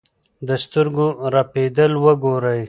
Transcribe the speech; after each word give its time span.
د 0.47 0.49
سترګو 0.63 1.07
رپېدل 1.33 1.91
وګورئ. 2.03 2.59